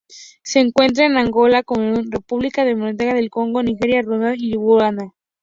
[0.41, 5.13] Se encuentra en Angola, Camerún, República Democrática del Congo, Nigeria, Ruanda y Uganda.